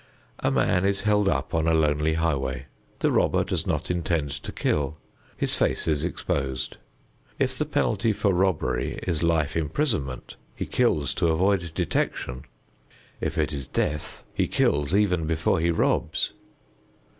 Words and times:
A 0.39 0.49
man 0.49 0.83
is 0.83 1.01
held 1.01 1.29
up 1.29 1.53
on 1.53 1.67
a 1.67 1.75
lonely 1.75 2.15
highway; 2.15 2.65
the 3.01 3.11
robber 3.11 3.43
does 3.43 3.67
not 3.67 3.91
intend 3.91 4.31
to 4.31 4.51
kill. 4.51 4.97
His 5.37 5.55
face 5.55 5.87
is 5.87 6.03
exposed. 6.03 6.77
If 7.37 7.55
the 7.55 7.67
penalty 7.67 8.11
for 8.11 8.33
robbery 8.33 8.99
is 9.03 9.21
life 9.21 9.55
imprisonment, 9.55 10.37
he 10.55 10.65
kills 10.65 11.13
to 11.13 11.27
avoid 11.27 11.71
detection. 11.75 12.45
If 13.19 13.37
it 13.37 13.53
is 13.53 13.67
death, 13.67 14.23
he 14.33 14.47
kills 14.47 14.95
even 14.95 15.27
before 15.27 15.59
he 15.59 15.69
robs. 15.69 16.31